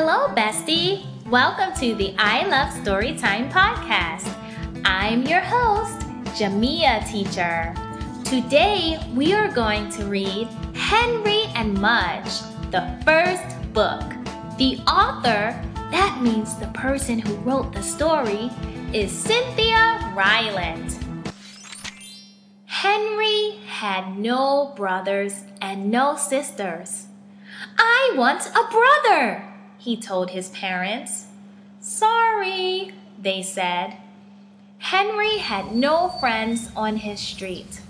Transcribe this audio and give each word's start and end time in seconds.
Hello, 0.00 0.32
bestie. 0.32 1.04
Welcome 1.28 1.74
to 1.80 1.92
the 1.96 2.14
I 2.18 2.46
Love 2.46 2.72
Storytime 2.84 3.50
podcast. 3.50 4.32
I'm 4.84 5.24
your 5.24 5.40
host, 5.40 5.98
Jamia 6.38 7.02
Teacher. 7.10 7.74
Today 8.24 8.96
we 9.16 9.34
are 9.34 9.50
going 9.50 9.90
to 9.90 10.04
read 10.04 10.46
Henry 10.72 11.46
and 11.56 11.74
Mudge, 11.74 12.30
the 12.70 12.86
first 13.04 13.42
book. 13.72 14.00
The 14.56 14.78
author, 14.86 15.60
that 15.90 16.20
means 16.22 16.54
the 16.54 16.68
person 16.68 17.18
who 17.18 17.34
wrote 17.38 17.72
the 17.72 17.82
story, 17.82 18.52
is 18.92 19.10
Cynthia 19.10 19.98
Rylant. 20.14 20.94
Henry 22.66 23.56
had 23.66 24.16
no 24.16 24.74
brothers 24.76 25.42
and 25.60 25.90
no 25.90 26.14
sisters. 26.16 27.08
I 27.76 28.14
want 28.16 28.46
a 28.46 28.62
brother, 28.70 29.44
he 29.78 29.96
told 29.96 30.30
his 30.30 30.48
parents. 30.50 31.26
Sorry, 31.80 32.92
they 33.18 33.42
said. 33.42 33.96
Henry 34.78 35.38
had 35.38 35.74
no 35.74 36.08
friends 36.20 36.70
on 36.76 36.98
his 36.98 37.20
street. 37.20 37.80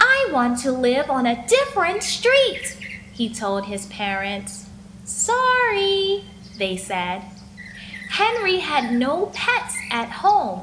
I 0.00 0.28
want 0.32 0.58
to 0.60 0.72
live 0.72 1.10
on 1.10 1.26
a 1.26 1.46
different 1.46 2.02
street, 2.02 2.78
he 3.12 3.32
told 3.32 3.66
his 3.66 3.86
parents. 3.86 4.68
Sorry, 5.04 6.24
they 6.58 6.76
said. 6.76 7.22
Henry 8.10 8.58
had 8.58 8.92
no 8.92 9.26
pets 9.34 9.76
at 9.90 10.08
home. 10.08 10.62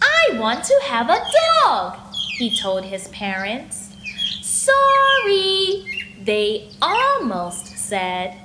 I 0.00 0.38
want 0.38 0.64
to 0.64 0.80
have 0.84 1.08
a 1.08 1.24
dog, 1.64 1.98
he 2.38 2.56
told 2.56 2.84
his 2.84 3.08
parents. 3.08 3.94
Sorry, 4.42 5.84
they 6.22 6.70
almost 6.80 7.76
said. 7.78 8.36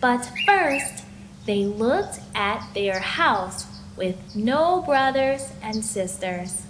But 0.00 0.30
first, 0.46 1.04
they 1.46 1.64
looked 1.64 2.20
at 2.34 2.68
their 2.74 3.00
house 3.00 3.66
with 3.96 4.16
no 4.36 4.82
brothers 4.82 5.50
and 5.62 5.84
sisters. 5.84 6.62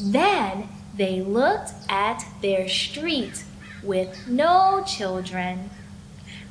Then 0.00 0.68
they 0.96 1.20
looked 1.20 1.72
at 1.88 2.24
their 2.40 2.68
street 2.68 3.44
with 3.82 4.28
no 4.28 4.84
children. 4.86 5.70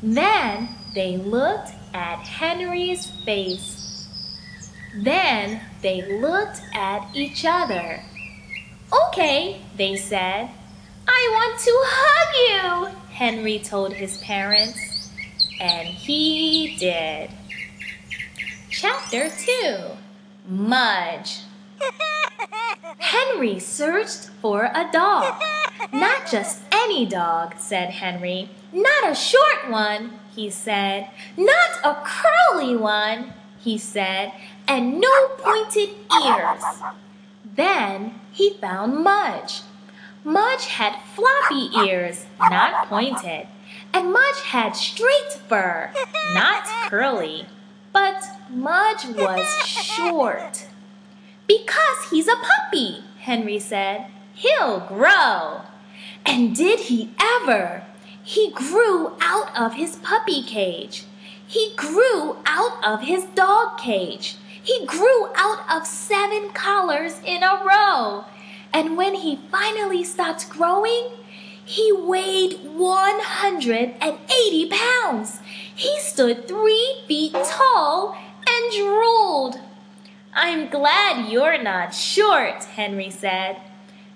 Then 0.03 0.69
they 0.93 1.17
looked 1.17 1.71
at 1.93 2.19
Henry's 2.19 3.07
face. 3.23 4.07
Then 4.95 5.61
they 5.81 6.19
looked 6.19 6.61
at 6.73 7.15
each 7.15 7.45
other. 7.45 8.03
Okay, 9.07 9.61
they 9.77 9.95
said. 9.95 10.49
I 11.07 11.29
want 11.31 11.59
to 11.59 11.71
hug 11.85 12.91
you, 12.91 12.99
Henry 13.11 13.59
told 13.59 13.93
his 13.93 14.17
parents. 14.17 14.88
And 15.59 15.87
he 15.87 16.75
did. 16.77 17.29
Chapter 18.69 19.29
2 19.29 19.77
Mudge 20.47 21.41
Henry 22.97 23.59
searched 23.59 24.29
for 24.41 24.65
a 24.73 24.89
dog. 24.91 25.41
Not 25.91 26.29
just 26.29 26.61
any 26.71 27.05
dog, 27.05 27.55
said 27.57 27.89
Henry. 27.89 28.49
Not 28.71 29.11
a 29.11 29.15
short 29.15 29.69
one, 29.69 30.19
he 30.35 30.49
said. 30.49 31.09
Not 31.35 31.71
a 31.83 32.03
curly 32.05 32.75
one, 32.75 33.33
he 33.59 33.77
said. 33.77 34.31
And 34.67 34.99
no 34.99 35.27
pointed 35.37 35.89
ears. 36.25 36.63
Then 37.55 38.19
he 38.31 38.53
found 38.53 39.03
Mudge. 39.03 39.61
Mudge 40.23 40.67
had 40.67 40.95
floppy 41.15 41.69
ears, 41.85 42.25
not 42.39 42.87
pointed. 42.87 43.47
And 43.93 44.13
Mudge 44.13 44.41
had 44.45 44.75
straight 44.75 45.33
fur, 45.47 45.91
not 46.33 46.65
curly. 46.89 47.45
But 47.91 48.23
Mudge 48.49 49.05
was 49.05 49.47
short. 49.65 50.67
Because 51.47 52.09
he's 52.11 52.27
a 52.27 52.35
puppy, 52.35 53.03
Henry 53.19 53.59
said. 53.59 54.05
He'll 54.33 54.79
grow. 54.79 55.61
And 56.25 56.55
did 56.55 56.81
he 56.81 57.11
ever? 57.19 57.83
He 58.23 58.51
grew 58.51 59.13
out 59.19 59.49
of 59.57 59.73
his 59.73 59.95
puppy 59.95 60.43
cage. 60.43 61.05
He 61.47 61.73
grew 61.75 62.37
out 62.45 62.77
of 62.85 63.01
his 63.01 63.23
dog 63.33 63.79
cage. 63.79 64.35
He 64.61 64.85
grew 64.85 65.29
out 65.35 65.63
of 65.67 65.87
seven 65.87 66.49
collars 66.51 67.19
in 67.25 67.41
a 67.41 67.63
row. 67.65 68.25
And 68.71 68.95
when 68.95 69.15
he 69.15 69.39
finally 69.51 70.03
stopped 70.03 70.47
growing, 70.47 71.09
he 71.69 71.91
weighed 71.91 72.59
180 72.63 74.69
pounds. 74.69 75.39
He 75.75 75.99
stood 75.99 76.47
three 76.47 77.03
feet 77.07 77.31
tall 77.31 78.17
and 78.47 78.71
drooled. 78.71 79.59
I'm 80.33 80.69
glad 80.69 81.31
you're 81.31 81.61
not 81.61 81.93
short, 81.93 82.63
Henry 82.63 83.11
said. 83.11 83.57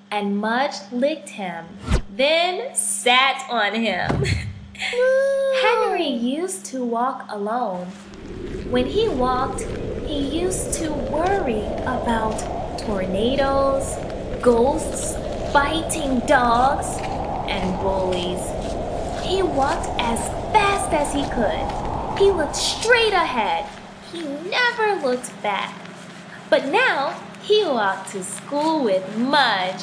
And 0.09 0.40
Mudge 0.40 0.78
licked 0.92 1.30
him, 1.30 1.68
then 2.09 2.74
sat 2.74 3.46
on 3.47 3.75
him. 3.75 4.25
Henry 5.62 6.08
used 6.08 6.66
to 6.66 6.84
walk 6.84 7.28
alone. 7.30 7.86
When 8.72 8.88
he 8.88 9.08
walked, 9.09 9.62
he 10.08 10.40
used 10.40 10.74
to 10.80 10.92
worry 10.92 11.68
about 11.84 12.80
tornadoes, 12.80 13.96
ghosts, 14.42 15.13
biting 15.53 16.19
dogs, 16.22 16.97
and 17.48 17.80
bullies. 17.81 18.42
He 19.24 19.42
walked 19.42 19.90
as 20.00 20.20
fast 20.54 20.92
as 20.94 21.14
he 21.14 21.24
could. 21.30 22.20
He 22.20 22.31
looked 22.31 22.56
straight 22.56 23.14
ahead. 23.14 23.66
He 24.12 24.22
never 24.50 25.02
looked 25.02 25.42
back. 25.42 25.74
But 26.50 26.68
now 26.68 27.20
he 27.42 27.66
walked 27.66 28.12
to 28.12 28.24
school 28.24 28.84
with 28.84 29.18
Mudge. 29.18 29.81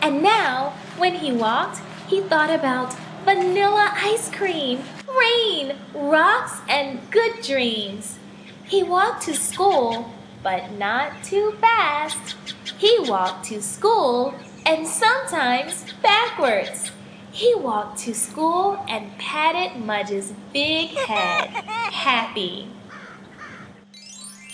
And 0.00 0.22
now, 0.22 0.74
when 0.98 1.14
he 1.14 1.32
walked, 1.32 1.80
he 2.08 2.20
thought 2.20 2.50
about 2.50 2.94
vanilla 3.24 3.90
ice 3.94 4.30
cream, 4.30 4.80
rain, 5.08 5.76
rocks, 5.94 6.60
and 6.68 7.00
good 7.10 7.42
dreams. 7.42 8.18
He 8.64 8.82
walked 8.82 9.22
to 9.24 9.34
school, 9.34 10.12
but 10.42 10.70
not 10.78 11.24
too 11.24 11.56
fast. 11.60 12.36
He 12.78 12.96
walked 13.00 13.46
to 13.46 13.60
school 13.60 14.34
and 14.64 14.86
sometimes 14.86 15.84
backwards. 16.02 16.91
He 17.32 17.54
walked 17.54 17.98
to 18.00 18.14
school 18.14 18.84
and 18.86 19.16
patted 19.16 19.80
Mudge's 19.80 20.34
big 20.52 20.90
head, 20.90 21.48
happy. 21.48 22.68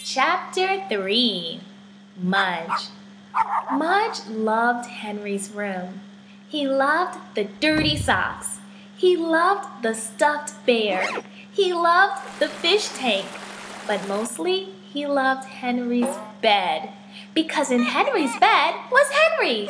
Chapter 0.05 0.87
3 0.89 1.61
Mudge 2.23 2.87
Mudge 3.73 4.27
loved 4.29 4.89
Henry's 4.89 5.51
room. 5.51 6.03
He 6.49 6.69
loved 6.69 7.19
the 7.35 7.49
dirty 7.59 7.97
socks. 7.97 8.61
He 8.97 9.17
loved 9.17 9.83
the 9.83 9.95
stuffed 9.95 10.65
bear. 10.65 11.25
He 11.51 11.73
loved 11.73 12.23
the 12.39 12.49
fish 12.49 12.89
tank. 12.91 13.27
But 13.89 14.07
mostly, 14.07 14.69
he 14.93 15.05
loved 15.05 15.49
Henry's 15.49 16.17
bed. 16.41 16.91
Because 17.35 17.73
in 17.73 17.83
Henry's 17.83 18.39
bed 18.39 18.75
was 18.93 19.11
Henry. 19.11 19.69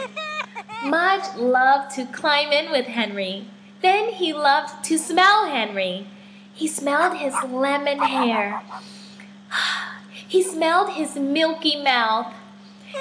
Mudge 0.85 1.37
loved 1.37 1.95
to 1.97 2.07
climb 2.07 2.53
in 2.53 2.71
with 2.71 2.87
Henry. 2.87 3.49
Then 3.83 4.11
he 4.11 4.33
loved 4.33 4.85
to 4.85 4.99
smell 4.99 5.47
Henry. 5.47 6.07
He 6.55 6.69
smelled 6.69 7.17
his 7.17 7.35
lemon 7.45 7.99
hair. 7.99 8.63
He 10.29 10.43
smelled 10.43 10.91
his 10.91 11.17
milky 11.17 11.83
mouth. 11.83 12.35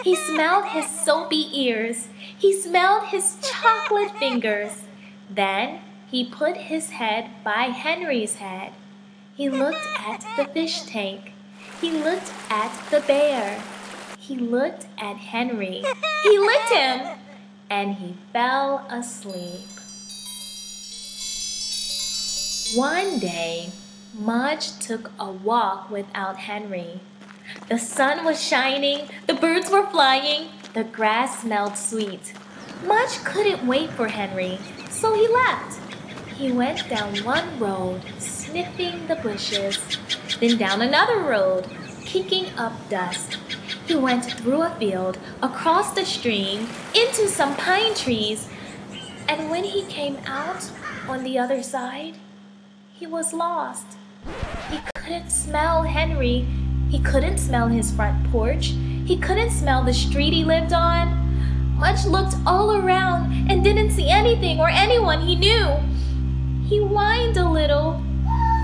He 0.05 0.15
smelled 0.15 0.67
his 0.67 0.87
soapy 0.87 1.49
ears. 1.53 2.07
He 2.15 2.53
smelled 2.57 3.07
his 3.07 3.37
chocolate 3.41 4.17
fingers. 4.17 4.83
Then 5.29 5.81
he 6.09 6.23
put 6.23 6.55
his 6.55 6.91
head 6.91 7.29
by 7.43 7.63
Henry's 7.63 8.35
head. 8.35 8.71
He 9.35 9.49
looked 9.49 9.85
at 9.99 10.25
the 10.37 10.45
fish 10.45 10.83
tank. 10.83 11.33
He 11.81 11.91
looked 11.91 12.31
at 12.49 12.71
the 12.91 13.01
bear. 13.01 13.61
He 14.17 14.35
looked 14.37 14.87
at 14.97 15.17
Henry. 15.17 15.83
He 16.23 16.39
licked 16.39 16.69
him. 16.69 17.17
And 17.69 17.95
he 17.95 18.15
fell 18.31 18.85
asleep. 18.89 19.67
One 22.75 23.19
day, 23.19 23.71
Mudge 24.13 24.77
took 24.79 25.11
a 25.19 25.31
walk 25.31 25.89
without 25.89 26.37
Henry. 26.37 26.99
The 27.69 27.77
sun 27.77 28.25
was 28.25 28.43
shining, 28.43 29.09
the 29.25 29.33
birds 29.33 29.69
were 29.69 29.85
flying, 29.87 30.49
the 30.73 30.83
grass 30.83 31.41
smelled 31.41 31.77
sweet. 31.77 32.33
Mudge 32.85 33.23
couldn't 33.23 33.65
wait 33.65 33.89
for 33.91 34.07
Henry, 34.07 34.59
so 34.89 35.13
he 35.13 35.27
left. 35.27 35.79
He 36.35 36.51
went 36.51 36.87
down 36.89 37.15
one 37.23 37.59
road, 37.59 38.01
sniffing 38.19 39.07
the 39.07 39.15
bushes, 39.15 39.79
then 40.39 40.57
down 40.57 40.81
another 40.81 41.19
road, 41.19 41.67
kicking 42.05 42.47
up 42.57 42.73
dust. 42.89 43.36
He 43.87 43.95
went 43.95 44.25
through 44.25 44.63
a 44.63 44.69
field, 44.71 45.17
across 45.41 45.93
the 45.93 46.03
stream, 46.03 46.67
into 46.93 47.29
some 47.29 47.55
pine 47.55 47.95
trees, 47.95 48.49
and 49.29 49.49
when 49.49 49.63
he 49.63 49.83
came 49.83 50.17
out 50.25 50.69
on 51.07 51.23
the 51.23 51.39
other 51.39 51.63
side, 51.63 52.15
he 52.91 53.07
was 53.07 53.33
lost. 53.33 53.85
He 54.69 54.79
couldn't 54.93 55.29
smell 55.29 55.83
Henry. 55.83 56.45
He 56.89 56.99
couldn't 56.99 57.37
smell 57.37 57.69
his 57.69 57.93
front 57.93 58.29
porch. 58.29 58.73
He 59.05 59.17
couldn't 59.17 59.51
smell 59.51 59.85
the 59.85 59.93
street 59.93 60.33
he 60.33 60.43
lived 60.43 60.73
on. 60.73 61.77
Mudge 61.77 62.05
looked 62.05 62.35
all 62.45 62.75
around 62.75 63.49
and 63.49 63.63
didn't 63.63 63.91
see 63.91 64.09
anything 64.09 64.59
or 64.59 64.67
anyone 64.67 65.21
he 65.21 65.35
knew. 65.35 65.77
He 66.67 66.79
whined 66.79 67.37
a 67.37 67.49
little, 67.49 68.03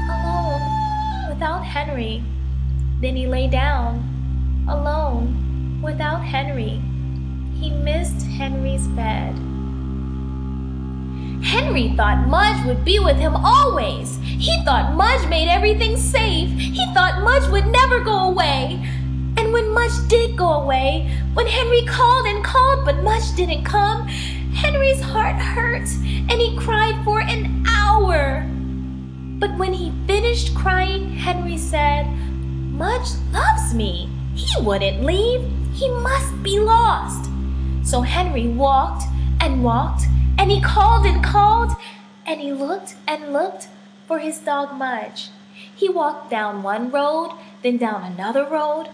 alone, 0.10 1.30
without 1.30 1.64
Henry. 1.64 2.22
Then 3.00 3.16
he 3.16 3.26
lay 3.26 3.48
down, 3.48 4.13
alone, 4.68 5.82
without 5.82 6.24
Henry. 6.24 6.82
He 7.60 7.70
missed 7.72 8.26
Henry's 8.28 8.88
bed. 8.88 9.36
Henry 11.44 11.94
thought 11.96 12.28
Mudge 12.28 12.66
would 12.66 12.86
be 12.86 13.00
with 13.00 13.18
him 13.18 13.36
always. 13.36 14.18
He 14.24 14.64
thought 14.64 14.96
Mudge 14.96 15.28
made 15.28 15.50
everything 15.50 15.98
safe. 15.98 16.50
He 16.58 16.86
thought 16.94 17.22
Mudge 17.22 17.50
would 17.50 17.68
never 17.68 18.00
go 18.00 18.30
away. 18.30 18.80
And 19.38 19.52
when 19.52 19.74
Mudge 19.74 20.08
did 20.08 20.38
go 20.38 20.54
away, 20.54 21.12
when 21.34 21.48
Henry 21.48 21.86
called 21.86 22.26
and 22.28 22.44
called 22.44 22.86
but 22.86 23.04
Mudge 23.04 23.36
didn't 23.36 23.66
come, 23.66 24.08
Henry's 24.54 25.02
heart 25.02 25.36
hurt 25.36 25.90
and 26.30 26.32
he 26.32 26.56
cried 26.58 27.04
for 27.04 27.20
an 27.22 27.66
hour. 27.68 28.50
But 29.40 29.58
when 29.58 29.74
he 29.74 29.92
finished 30.08 30.56
crying, 30.56 31.12
Henry 31.12 31.58
said, 31.58 32.08
Mudge 32.72 33.10
loves 33.32 33.74
me. 33.74 34.10
He 34.36 34.62
wouldn't 34.62 35.04
leave. 35.04 35.50
He 35.74 35.90
must 35.90 36.42
be 36.44 36.60
lost. 36.60 37.30
So 37.84 38.02
Henry 38.02 38.48
walked 38.48 39.04
and 39.40 39.64
walked 39.64 40.04
and 40.38 40.52
he 40.52 40.60
called 40.60 41.06
and 41.06 41.24
called, 41.24 41.72
and 42.26 42.42
he 42.42 42.52
looked 42.52 42.96
and 43.08 43.32
looked 43.32 43.68
for 44.08 44.20
his 44.20 44.40
dog 44.40 44.76
Mudge. 44.78 45.30
He 45.74 45.88
walked 45.88 46.30
down 46.30 46.64
one 46.64 46.92
road, 46.92 47.32
then 47.62 47.78
down 47.78 48.04
another 48.04 48.44
road. 48.44 48.90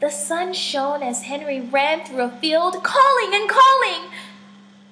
The 0.00 0.10
sun 0.10 0.54
shone 0.54 1.02
as 1.02 1.24
Henry 1.24 1.60
ran 1.60 2.04
through 2.04 2.22
a 2.22 2.30
field, 2.30 2.82
calling 2.82 3.34
and 3.34 3.50
calling. 3.50 4.10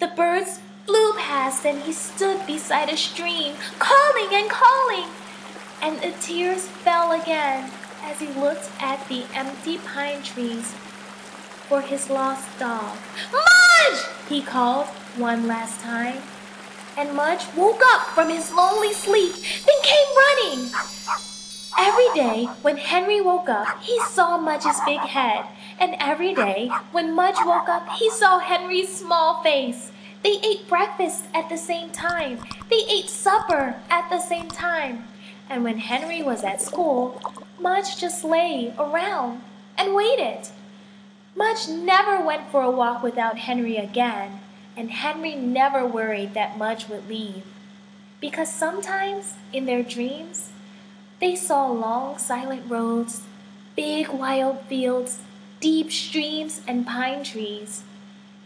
The 0.00 0.08
birds 0.08 0.60
flew 0.84 1.14
past, 1.14 1.64
and 1.64 1.80
he 1.80 1.92
stood 1.92 2.46
beside 2.46 2.90
a 2.90 2.96
stream, 2.96 3.54
calling 3.78 4.28
and 4.32 4.50
calling. 4.50 5.08
And 5.80 6.00
the 6.00 6.12
tears 6.20 6.66
fell 6.66 7.12
again 7.12 7.70
as 8.06 8.20
he 8.20 8.28
looked 8.40 8.70
at 8.80 9.06
the 9.08 9.24
empty 9.34 9.78
pine 9.78 10.22
trees 10.22 10.72
for 11.68 11.80
his 11.80 12.08
lost 12.08 12.46
dog. 12.58 12.96
Mudge! 13.32 14.00
he 14.28 14.40
called 14.40 14.86
one 15.16 15.46
last 15.46 15.80
time. 15.80 16.22
And 16.96 17.14
Mudge 17.14 17.44
woke 17.56 17.82
up 17.92 18.02
from 18.14 18.30
his 18.30 18.52
lonely 18.52 18.92
sleep, 18.92 19.32
then 19.32 19.82
came 19.82 20.06
running. 20.16 20.70
Every 21.78 22.08
day 22.14 22.44
when 22.62 22.78
Henry 22.78 23.20
woke 23.20 23.50
up, 23.50 23.82
he 23.82 24.00
saw 24.06 24.38
Mudge's 24.38 24.80
big 24.86 25.00
head. 25.00 25.44
And 25.78 25.96
every 26.00 26.32
day 26.34 26.70
when 26.92 27.14
Mudge 27.14 27.36
woke 27.44 27.68
up, 27.68 27.86
he 27.90 28.08
saw 28.10 28.38
Henry's 28.38 28.96
small 28.96 29.42
face. 29.42 29.90
They 30.22 30.38
ate 30.42 30.66
breakfast 30.68 31.26
at 31.34 31.50
the 31.50 31.58
same 31.58 31.90
time. 31.90 32.38
They 32.70 32.82
ate 32.90 33.10
supper 33.10 33.76
at 33.90 34.08
the 34.08 34.20
same 34.20 34.48
time. 34.48 35.04
And 35.50 35.62
when 35.64 35.78
Henry 35.78 36.22
was 36.22 36.42
at 36.44 36.62
school, 36.62 37.20
Mudge 37.58 37.98
just 37.98 38.24
lay 38.24 38.74
around 38.78 39.42
and 39.76 39.94
waited. 39.94 40.48
Mudge 41.34 41.68
never 41.68 42.24
went 42.24 42.50
for 42.50 42.62
a 42.62 42.70
walk 42.70 43.02
without 43.02 43.38
Henry 43.38 43.76
again 43.76 44.40
and 44.76 44.90
Henry 44.90 45.34
never 45.34 45.86
worried 45.86 46.34
that 46.34 46.58
Mudge 46.58 46.88
would 46.88 47.08
leave, 47.08 47.44
because 48.20 48.52
sometimes 48.52 49.34
in 49.52 49.64
their 49.64 49.82
dreams 49.82 50.50
they 51.18 51.34
saw 51.34 51.66
long 51.66 52.18
silent 52.18 52.70
roads, 52.70 53.22
big 53.74 54.08
wild 54.08 54.60
fields, 54.62 55.20
deep 55.60 55.90
streams, 55.90 56.60
and 56.68 56.86
pine 56.86 57.24
trees. 57.24 57.82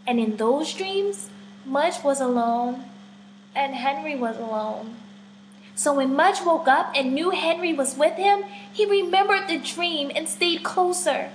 And 0.07 0.19
in 0.19 0.37
those 0.37 0.73
dreams, 0.73 1.29
Mudge 1.65 2.01
was 2.01 2.21
alone 2.21 2.85
and 3.53 3.75
Henry 3.75 4.15
was 4.15 4.37
alone. 4.37 4.95
So 5.75 5.93
when 5.93 6.15
Mudge 6.15 6.41
woke 6.45 6.67
up 6.67 6.91
and 6.95 7.13
knew 7.13 7.31
Henry 7.31 7.73
was 7.73 7.97
with 7.97 8.15
him, 8.15 8.43
he 8.71 8.85
remembered 8.85 9.47
the 9.47 9.57
dream 9.57 10.11
and 10.15 10.27
stayed 10.27 10.63
closer. 10.63 11.31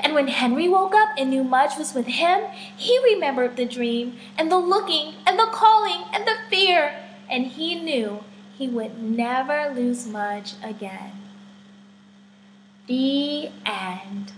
And 0.00 0.14
when 0.14 0.28
Henry 0.28 0.68
woke 0.68 0.94
up 0.94 1.10
and 1.16 1.30
knew 1.30 1.44
Mudge 1.44 1.78
was 1.78 1.94
with 1.94 2.06
him, 2.06 2.40
he 2.76 2.98
remembered 3.04 3.56
the 3.56 3.66
dream 3.66 4.16
and 4.36 4.50
the 4.50 4.58
looking 4.58 5.14
and 5.26 5.38
the 5.38 5.46
calling 5.52 6.02
and 6.12 6.26
the 6.26 6.36
fear, 6.50 6.94
and 7.30 7.46
he 7.46 7.76
knew 7.80 8.24
he 8.58 8.66
would 8.66 9.00
never 9.00 9.72
lose 9.74 10.06
Mudge 10.06 10.54
again. 10.62 11.12
The 12.86 13.50
end. 13.64 14.32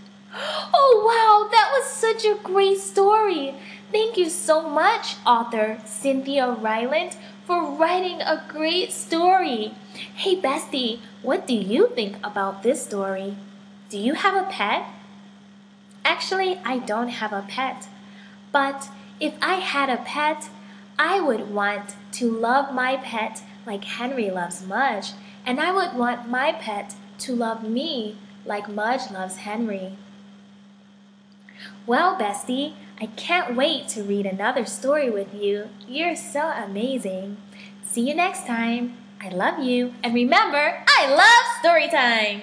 Oh, 0.73 1.03
wow, 1.05 1.49
that 1.51 1.71
was 1.73 1.89
such 1.89 2.25
a 2.25 2.37
great 2.43 2.79
story. 2.79 3.55
Thank 3.91 4.17
you 4.17 4.29
so 4.29 4.69
much, 4.69 5.15
author 5.25 5.79
Cynthia 5.85 6.55
Rylant, 6.59 7.15
for 7.38 7.38
writing 7.79 8.21
a 8.21 8.43
great 8.49 8.91
story. 8.91 9.73
Hey, 10.15 10.35
Bestie, 10.35 10.99
what 11.21 11.47
do 11.47 11.53
you 11.53 11.87
think 11.95 12.17
about 12.21 12.61
this 12.61 12.83
story? 12.83 13.37
Do 13.89 13.97
you 13.97 14.15
have 14.15 14.35
a 14.35 14.49
pet? 14.49 14.85
Actually, 16.03 16.59
I 16.65 16.79
don't 16.79 17.07
have 17.07 17.31
a 17.31 17.45
pet. 17.47 17.87
But 18.51 18.89
if 19.21 19.33
I 19.41 19.55
had 19.55 19.89
a 19.89 20.03
pet, 20.03 20.49
I 20.97 21.21
would 21.21 21.51
want 21.51 21.95
to 22.13 22.29
love 22.29 22.73
my 22.73 22.97
pet 22.97 23.43
like 23.65 23.85
Henry 23.85 24.29
loves 24.29 24.65
Mudge, 24.65 25.13
and 25.45 25.61
I 25.61 25.71
would 25.71 25.97
want 25.97 26.27
my 26.27 26.51
pet 26.51 26.95
to 27.19 27.35
love 27.35 27.63
me 27.63 28.17
like 28.45 28.67
Mudge 28.67 29.09
loves 29.09 29.37
Henry. 29.37 29.93
Well, 31.85 32.17
Bestie, 32.17 32.73
I 33.01 33.05
can't 33.05 33.55
wait 33.55 33.87
to 33.89 34.03
read 34.03 34.25
another 34.25 34.65
story 34.65 35.09
with 35.09 35.33
you. 35.33 35.69
You're 35.87 36.15
so 36.15 36.49
amazing. 36.49 37.37
See 37.91 38.07
you 38.07 38.13
next 38.13 38.45
time. 38.45 38.97
I 39.19 39.29
love 39.29 39.63
you. 39.63 39.95
And 40.03 40.13
remember, 40.13 40.83
I 40.87 41.09
love 41.09 41.59
story 41.59 41.89
time. 41.89 42.41